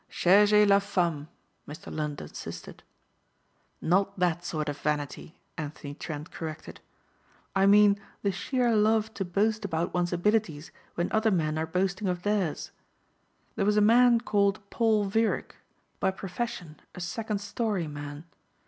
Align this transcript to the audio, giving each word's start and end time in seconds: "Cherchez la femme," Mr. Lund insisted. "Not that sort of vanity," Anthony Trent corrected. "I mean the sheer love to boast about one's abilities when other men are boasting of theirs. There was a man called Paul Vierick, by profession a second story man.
"Cherchez 0.09 0.67
la 0.67 0.79
femme," 0.79 1.27
Mr. 1.67 1.93
Lund 1.95 2.21
insisted. 2.21 2.81
"Not 3.83 4.17
that 4.17 4.43
sort 4.43 4.67
of 4.67 4.79
vanity," 4.79 5.37
Anthony 5.59 5.93
Trent 5.93 6.31
corrected. 6.31 6.79
"I 7.55 7.67
mean 7.67 7.99
the 8.23 8.31
sheer 8.31 8.75
love 8.75 9.13
to 9.13 9.23
boast 9.23 9.63
about 9.63 9.93
one's 9.93 10.11
abilities 10.11 10.71
when 10.95 11.11
other 11.11 11.29
men 11.29 11.55
are 11.59 11.67
boasting 11.67 12.07
of 12.07 12.23
theirs. 12.23 12.71
There 13.55 13.63
was 13.63 13.77
a 13.77 13.79
man 13.79 14.19
called 14.19 14.67
Paul 14.71 15.05
Vierick, 15.07 15.57
by 15.99 16.09
profession 16.09 16.79
a 16.95 16.99
second 16.99 17.39
story 17.39 17.85
man. 17.85 18.23